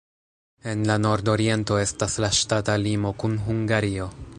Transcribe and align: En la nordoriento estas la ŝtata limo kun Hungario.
En 0.71 0.81
la 0.91 0.95
nordoriento 1.03 1.77
estas 1.83 2.17
la 2.25 2.33
ŝtata 2.39 2.79
limo 2.87 3.17
kun 3.25 3.41
Hungario. 3.49 4.15